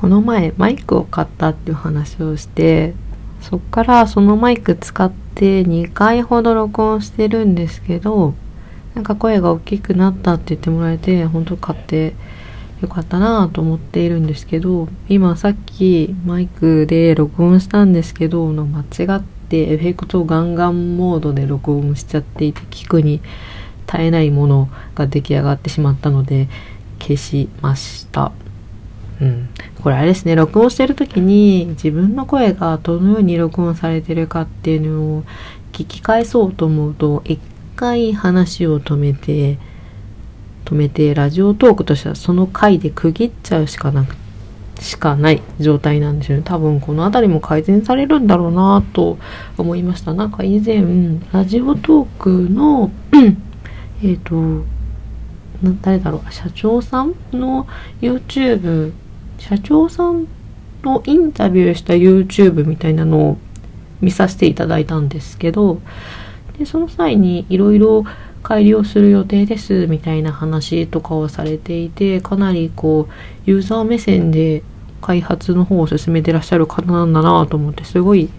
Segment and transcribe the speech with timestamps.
[0.00, 2.94] この前マイクを買ったっていう話をして
[3.42, 8.32] そっからそのマイク使って2回ほど録音してるんですけど
[8.94, 12.14] なんか声が大きくなったって言ってもらえて本当買って
[12.80, 23.20] よかったなぁと思っているんですけど今さっきマイクで録音したんですけど間違ってエフェクトガンガンモードで録音しちゃっていて聞くに
[23.84, 26.48] 耐えないものが出来上がってしまったので
[27.00, 28.32] 消しました。
[29.20, 29.49] うん、
[29.80, 35.24] これあれですね録音してる時に自分の声がどのように録音されてるかっていうのを
[35.72, 37.40] 聞き返そうと思うと一
[37.76, 39.58] 回話を止めて
[40.64, 44.16] 止めてラジオトークとしてはその回で区切っちゃうしかなく
[44.80, 46.42] しかない状態なんですよね。
[46.44, 49.18] 多分この辺りも改善されるんだろうなと
[49.58, 50.14] 思いました。
[50.14, 50.82] なんか以前
[51.32, 52.90] ラジオトークの
[54.02, 54.64] えっと
[55.82, 57.66] 誰だろう社長さんの
[58.00, 58.92] YouTube
[59.40, 60.28] 社長さん
[60.84, 63.38] のインタビューした YouTube みたいなのを
[64.00, 65.80] 見させていただいたんですけど
[66.58, 68.04] でその際にいろいろ
[68.42, 73.12] 改良する予定ですみたいな話とかをされていてかなりこう
[73.50, 74.62] ユーザー目線で
[75.00, 78.30] 開発の方を進めてらっしゃる方なんだなと思ってすごい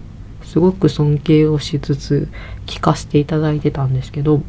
[0.44, 2.28] すごく尊敬をしつつ
[2.66, 4.42] 聞かせていただいてたんですけど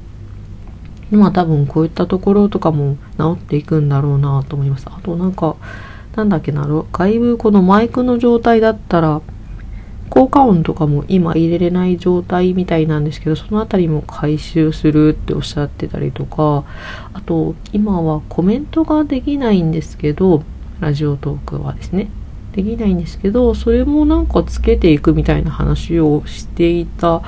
[1.12, 4.88] 今多分こういったところとかも治っていくんだろうなと思います。
[4.90, 5.56] あとなんか
[6.16, 9.22] なんだっけな外部このマイクの状態だったら
[10.10, 16.66] 効果音とかも今入れれない状態みたいなんですけどその辺りも回収するっておっしゃってたりとか
[17.14, 20.44] あと今はコメントができないんですけど
[20.80, 22.10] ラジオトークはですね。
[22.52, 27.24] できないんですけどそれもなんかつけていくみたいな話をしていた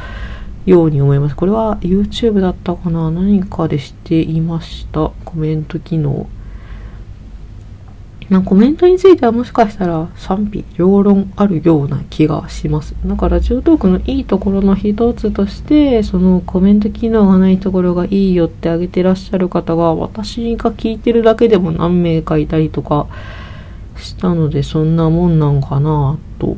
[0.67, 1.35] ように思います。
[1.35, 3.09] これは YouTube だったかな？
[3.09, 5.11] 何かでしていました。
[5.25, 6.27] コメント機能。
[8.29, 12.95] なコメントについてはもしかしたら賛否両論あるような気がします。
[13.05, 23.07] だからラジオトークのいいところの一つとして、そのコメント機能がないところがいいよってあげてらっしゃる方が私が聞いてるだけでも何名かいたりとか
[23.97, 26.57] したのでそんなもんなんかなと。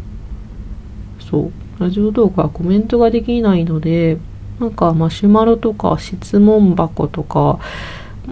[1.20, 1.52] そう。
[1.80, 4.18] ラジオトークはコメントができないので、
[4.60, 7.60] なんかマシュマロとか質問箱とか、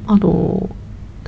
[0.07, 0.69] あと、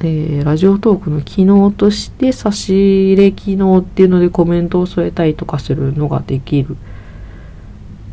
[0.01, 6.77] えー、ラジオトークの機能として差し入れ機能っていうのでコメントを添えたりとかするのができる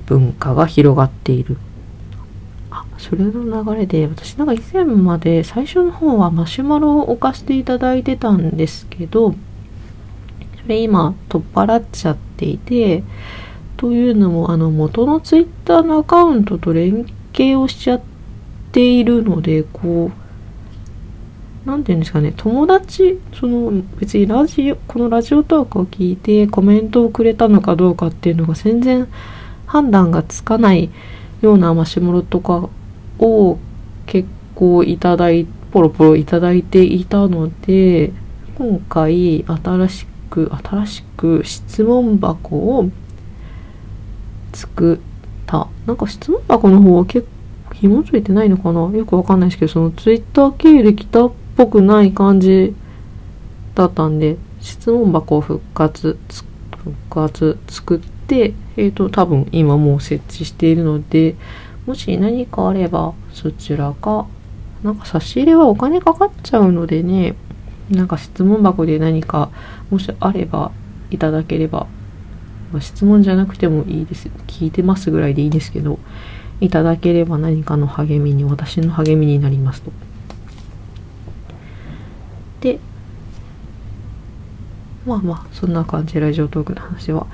[0.06, 1.58] 文化が広がっている。
[2.70, 9.32] あ、それの流れで私なんか以前まで最初の方はマシュマロを置かせていただいてたんですけど、
[10.62, 13.04] それ今取っ払っちゃっていて、
[13.76, 18.00] というのもあの元のツイッターのアカウントと連携をしちゃっ
[18.72, 20.23] ているので、こう、
[21.64, 29.08] 何て言うんですかね友達その別にラジオこのラジオトークを聞いてコメントをくれたのかどうかっていうのが全然
[29.66, 30.90] 判断がつかない
[31.40, 32.68] ようなマシュマロとか
[33.18, 33.58] を
[34.06, 38.12] 結構いただいポロポロいただいていたので
[38.56, 42.90] 今回新しく新しく質問箱を
[44.52, 44.98] 作っ
[45.46, 45.68] た。
[45.86, 47.26] なんか質問箱の方は結
[47.68, 48.88] 構紐付いてないのかな？
[48.96, 52.74] よくわかんないですけどそのツイッター経由で来たぽくない感じ
[53.74, 56.18] だったんで質問箱を復活
[56.76, 61.34] 復活作ってえっ、ー、と多分今もう設置しているので
[61.86, 64.26] もし何かあればそちらか
[64.82, 67.34] なんか差し入れはお金かかっちゃうのでね
[67.90, 69.50] なんか質問箱で何か
[69.90, 70.72] もしあれば
[71.10, 71.86] いただければ、
[72.72, 74.28] まあ、質問じゃなくてもいいです。
[74.46, 75.98] 聞いてますぐらいでいいですけど
[76.60, 79.92] いただければ何かの励みに私の励みになりますと。
[82.64, 82.78] で。
[85.06, 87.26] まあまあそんな感じラジオトークの話は。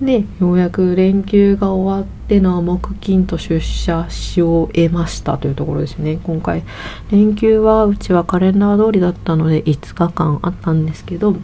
[0.00, 6.18] でようやく連休が終わっての木金と出社しを得ましたというところですね。
[6.22, 6.62] 今回
[7.10, 11.36] 連休はうちはカレンダー通りだったので5日間あったんですけど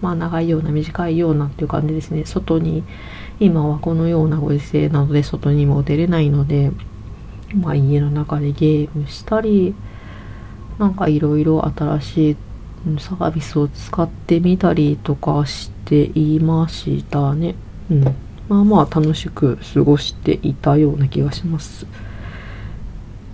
[0.00, 2.24] まあ長いような短いようなっていう感じですね。
[2.24, 2.82] 外に
[3.40, 6.70] 今はこのようなご時世なので外にも出れないので
[7.54, 9.74] まあ家の中でゲームしたり
[10.78, 12.36] なんかいろいろ新しい
[12.98, 17.54] サービスを使ってみたりとかしていましたね。
[17.90, 18.04] うん。
[18.48, 21.86] まあまあ楽しく過ごしていたような気がします。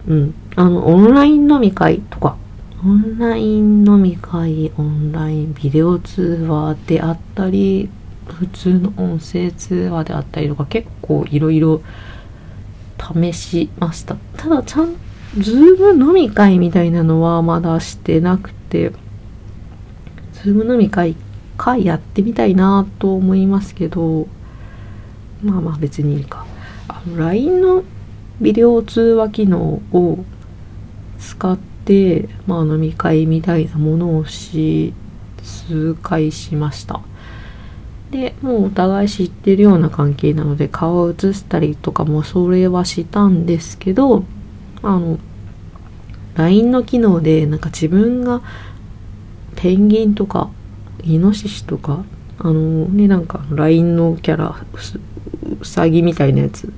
[0.08, 0.34] うん。
[0.56, 2.36] あの、オンライン飲み会とか、
[2.84, 7.88] オンライン飲み会、オンラインビデオ通話であったり、
[8.26, 11.80] 普通の音声通話であったりとか、結構いろいろ
[12.98, 14.16] 試しました。
[14.36, 14.94] ただ、ちゃん、
[15.38, 18.92] ズーム飲み会みたいなのはまだしてなくて、
[20.44, 21.16] ズーム飲み会
[21.56, 24.28] 回やってみたいなと思いますけど
[25.42, 26.44] まあまあ別にいいか。
[26.86, 27.84] あの LINE の
[28.40, 30.24] ビデオ通話機能を
[31.18, 34.92] 使って、まあ、飲み会みたいなものをし
[35.42, 37.00] 数回しました。
[38.10, 44.24] でもうお互い知ってるような関係なので顔を映したりとかもそれはしたんですけど
[44.82, 45.18] あの
[46.34, 48.42] LINE の機能でなんか自分が
[49.64, 50.50] ペンギンとか
[51.04, 52.04] イノシシとか
[52.38, 54.62] あのねなんか LINE のキャラ
[55.58, 56.70] うさぎみたいなやつ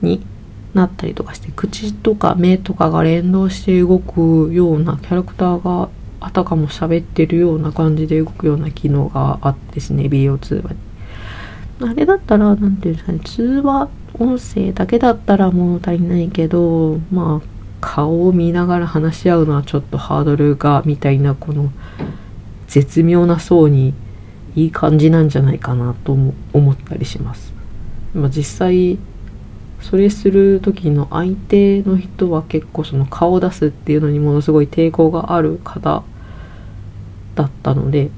[0.00, 0.24] に
[0.72, 10.78] なったりとかして口とか目とかが連動して動くようなキャラクターがあたかも喋ってるような感じで動くような機能があってですねビデオ通話に。
[11.90, 21.70] あれだったら何て言うんですかね通話音声だけだったら物足りないけどまあ顔を見ながら話し合うのはちょっとハードルがみたいなこの
[22.66, 23.94] 絶妙な層に
[24.54, 26.12] いい感じなんじゃないかなと
[26.52, 27.52] 思ったりします。
[28.14, 28.98] まあ、実際
[29.80, 36.02] それする時の相手の人は結構その顔を出すっていうのにものすごい抵抗がある方
[37.34, 38.10] だったので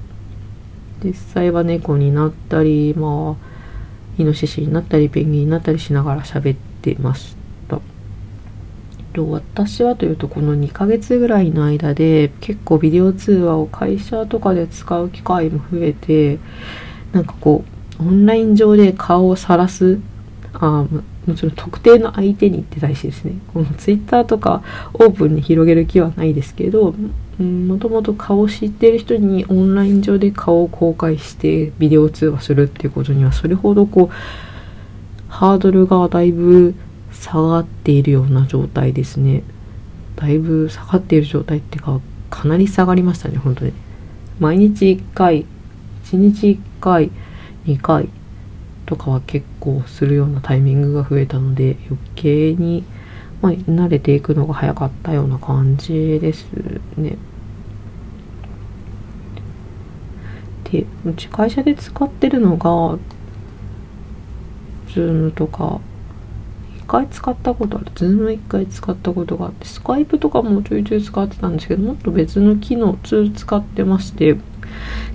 [1.04, 3.52] 実際は猫になったりまあ
[4.18, 7.41] イノシシになったりペンギンになったりしながら喋ってました。
[9.12, 16.38] と私はというとこの2ヶ月ぐらいの間で結構ビデオ通話を会社とかで使う機会も増えて
[17.12, 17.64] なんかこ
[18.00, 20.00] うオンライン上で顔をさらす
[20.54, 20.86] あ
[21.26, 23.34] もちろん特定の相手にって大事ですね。
[23.54, 24.62] このツイッターとか
[24.92, 26.94] オープンに広げる気はないですけど
[27.38, 34.14] もともと顔を知ってる人にオンライン上で顔を公開してビデオ通話するっていうことにはそれほどこう
[35.28, 36.74] ハードルがだいぶ
[37.22, 39.44] 下がっているような状態ですね
[40.16, 43.72] だいぶ下がっている状態っていうかかなり下がりましたね本当に
[44.40, 45.46] 毎日1回
[46.04, 47.10] 1日1回
[47.64, 48.08] 2回
[48.86, 52.82] とかは結構するようなタイミングが増えたので余計に、
[53.40, 56.46] まあ、慣れていくのが早かったような感じです
[56.96, 57.16] ね。
[60.64, 62.98] でうち会社で使ってるのが
[64.88, 65.80] Zoom とか
[66.92, 67.86] 回使ったことある。
[67.94, 74.34] Zoom1 回使ったことがあってスカイプとかもちょいちょい使ってたんですけどもっと別の機能ツール使ってまして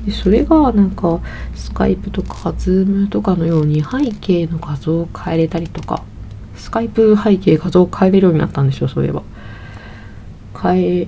[0.06, 1.20] でそれがなんか
[1.56, 6.04] スカイプとかズームとかのように背景の画像を変えれたりとか
[6.56, 9.22] スカイプ背景画像を変えれるようになったんですよそういえば。
[10.60, 11.08] 変え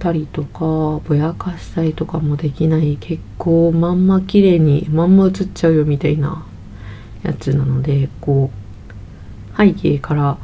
[0.00, 6.44] たりとかぼやかしたりとかもできない結構まんま綺麗にまんま映っちゃうよみたいな
[7.22, 8.61] やつなのでこう
[9.56, 10.38] 背景から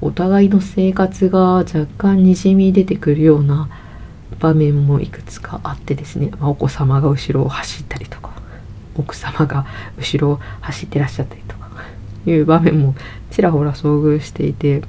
[0.00, 3.68] お互いの生活が若干にじみ出てくるような
[4.38, 8.30] 場面もいくつかあってですね、まあ、お子様が後ろを走ったりとか
[8.96, 9.66] 奥様が
[9.98, 11.70] 後ろを走ってらっしゃったりとか
[12.26, 12.94] いう場面も
[13.30, 14.82] ちらほら遭遇していて、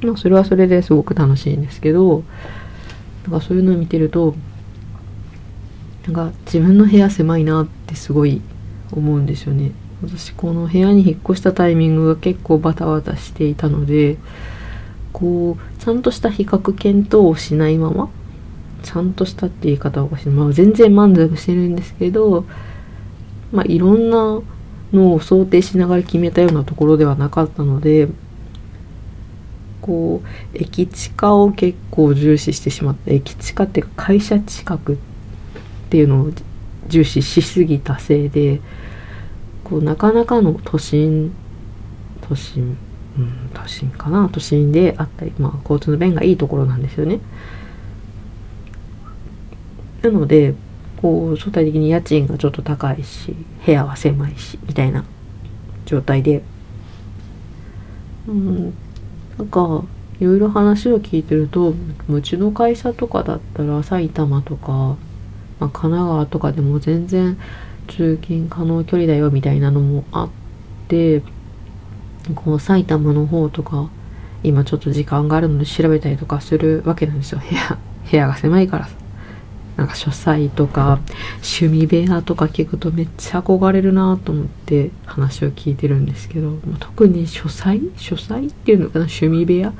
[0.00, 2.24] まあ、それはそれですごく楽しいんですけど
[3.24, 4.34] なんかそういうのを見てると
[6.06, 8.42] なんか自分の部屋狭いなってすごい
[8.92, 9.72] 思うんですよね。
[10.04, 14.18] 私この部屋に引っ越したタイミングが結構バタバタしていたので
[15.12, 18.10] こうちゃんとした比較検討をしないまま
[18.82, 22.44] ちゃんとしたって言い方はおかしい、まあ、全然満足してるんですけど、
[23.52, 24.40] まあ、いろんな
[24.92, 28.08] のを想定しながら決めたようなところではなかったので
[29.80, 33.10] こう駅地下を結構重視してしまった。
[33.10, 34.96] 駅地下っていうか会社近くっ
[35.90, 36.30] ていうのを
[36.88, 38.60] 重視しすぎたせいで
[39.64, 41.34] こうなかなかの都心
[42.20, 42.76] 都心
[43.18, 47.20] うん都心かな都心であったりまあ交通の便がいいところなんですよね。
[50.02, 50.54] なので
[51.00, 55.04] こう相対的に家賃がちょっと高いし部屋は狭いしみたいな
[55.86, 56.42] 状態で
[58.28, 58.74] うん
[59.38, 59.84] なんか
[60.20, 61.74] いろいろ話を聞いてると
[62.08, 64.96] うちの会社とかだったら埼玉とか、
[65.58, 67.36] まあ、神奈川とかでも全然
[67.88, 70.30] 通勤可能距離だよみたいなのもあっ
[70.88, 71.22] て
[72.34, 73.88] こう埼玉の方とか
[74.42, 77.40] 今ちょっと時間があるので調べたりとかするわけなんですよ。
[77.40, 77.78] 部屋
[78.10, 78.94] 部屋が狭いからさ。
[79.76, 81.00] なんか書斎とか
[81.38, 87.80] 趣味部屋とか聞くとめっちゃ憧れるなと思って話を聞いてるんですけど特に書斎？
[87.96, 89.06] 書斎っていうのかな？
[89.06, 89.72] 趣味部屋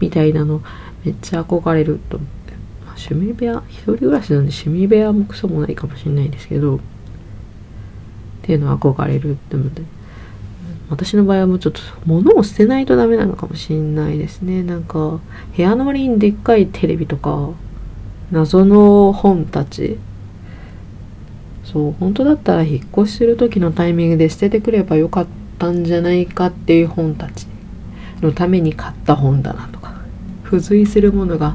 [0.00, 0.62] みたいなの
[1.04, 2.52] めっちゃ憧れると思って、
[2.86, 6.80] まあ、趣味部屋一人暮らしなんで趣味部屋もクソもないかもしれないですけど
[8.48, 9.82] っていうのは憧れるって思って。
[10.88, 14.62] 私の場合はもうちょっと物を捨てないとダメなのかもしれないですね。
[14.62, 15.20] なんか
[15.54, 17.50] 部屋の周りにでっかいテレビとか
[18.30, 19.98] 謎の本たち。
[21.62, 25.26] そう本当だったら引っ越しする時のタイミングで捨ててくればよかっ
[25.58, 27.46] たんじゃないかっていう本たち
[28.22, 29.92] のために買った本だなとか。
[30.44, 31.54] 付随するものが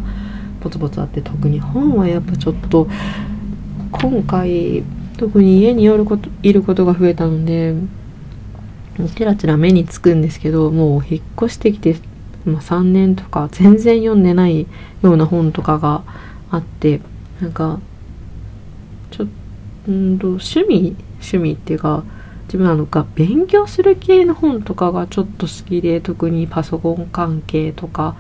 [0.62, 2.88] ポツポツあって特に本はやっぱちょっと
[3.92, 4.84] 今回
[5.18, 7.76] 特に家にいることいることが増えたので
[9.16, 11.96] ちらちら目につくんですけどもう引っ越してきて、
[12.46, 14.68] まあ、3年とか全然読んでない
[15.02, 16.04] ような本とかが
[16.52, 17.02] あって
[17.42, 17.80] なんか
[19.12, 22.04] ちょっと趣味趣味っていうか
[22.46, 28.16] 自分はのか勉強する系の本とかがちょっと好きで特にパソコン関係とか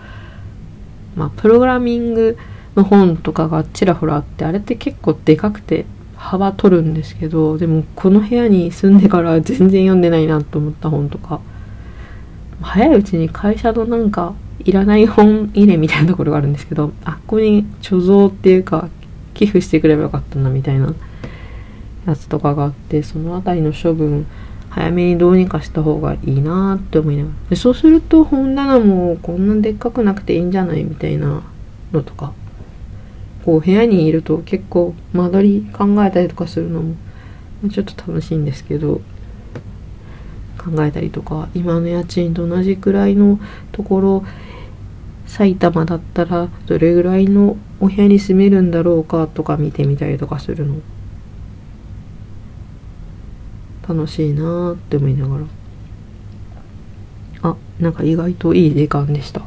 [1.15, 2.37] まあプログラミング
[2.75, 5.85] の本とかがちらほらあってあれって結構でかくて
[6.23, 11.41] 幅取るんですけどでもこの部屋に住んでから全然読んでないなと思った本とか。
[12.61, 18.87] 早いうちに会社のなんかいらない本入れみたいなところがあるんですけどあっこに貯蔵っていうか
[19.33, 20.93] 寄付してくればよかったなみたいな。
[22.05, 24.25] やつとかがあってその辺りの処分
[24.69, 27.35] 早めにどうにかした方がいいなって思いながら。
[27.51, 31.43] でそうすると本棚もこんなでっかくなくていいんじゃないみたいな
[31.91, 32.33] のとか。
[33.45, 36.95] こう部屋にいると結構間取り考えたりとかするのも
[37.71, 39.01] ちょっと楽しいんですけど
[40.57, 43.39] 考えたりとか今の家賃と同じくらいの
[43.71, 44.23] ところ
[45.25, 50.75] 埼玉だったらどれぐらいのお部屋に住めるんだろうかとか見てみたりとかするの。
[53.87, 55.45] 楽しいなーって思いながら。
[57.41, 59.41] あなんか意外といい時間でした。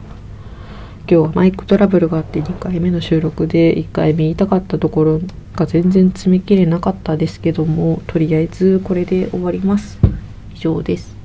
[1.08, 5.20] 今日マイクトラブルがあって2回目の収録で1回目言いたかったところ
[5.54, 9.98] が全然詰めきれなかったですけどもとりあえずこれで終わります。
[10.52, 11.15] 以上です。